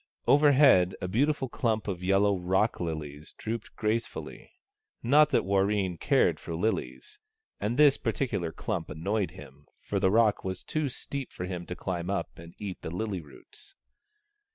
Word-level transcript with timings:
Overhead 0.25 0.95
a 0.99 1.07
beautiful 1.07 1.47
clump 1.47 1.87
of 1.87 2.01
yellow 2.01 2.35
rock 2.35 2.79
lilies 2.79 3.33
drooped 3.37 3.75
grace 3.75 4.07
fully. 4.07 4.49
Not 5.03 5.29
that 5.29 5.45
Warreen 5.45 5.99
cared 5.99 6.39
for 6.39 6.55
lilies; 6.55 7.19
and 7.59 7.77
this 7.77 7.99
particular 7.99 8.51
clump 8.51 8.89
annoyed 8.89 9.29
him, 9.29 9.67
for 9.79 9.99
the 9.99 10.09
rock 10.09 10.43
was 10.43 10.63
too 10.63 10.89
steep 10.89 11.31
for 11.31 11.45
him 11.45 11.67
to 11.67 11.75
climb 11.75 12.09
up 12.09 12.39
and 12.39 12.55
eat 12.57 12.81
the 12.81 12.89
lily 12.89 13.21
roots. 13.21 13.75